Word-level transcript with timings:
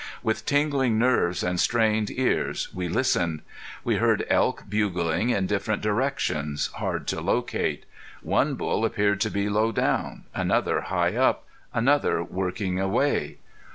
With 0.23 0.47
tingling 0.47 0.97
nerves 0.97 1.43
and 1.43 1.59
strained 1.59 2.09
ears 2.09 2.73
we 2.73 2.87
listened. 2.87 3.43
We 3.83 3.97
heard 3.97 4.25
elk 4.31 4.63
bugling 4.67 5.29
in 5.29 5.45
different 5.45 5.83
directions, 5.83 6.71
hard 6.77 7.05
to 7.09 7.21
locate. 7.21 7.85
One 8.23 8.55
bull 8.55 8.83
appeared 8.83 9.21
to 9.21 9.29
be 9.29 9.47
low 9.47 9.71
down, 9.71 10.23
another 10.33 10.81
high 10.81 11.15
up, 11.15 11.45
another 11.71 12.23
working 12.23 12.79
away. 12.79 13.37